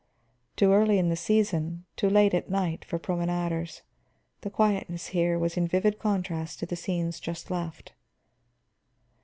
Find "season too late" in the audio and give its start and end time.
1.15-2.33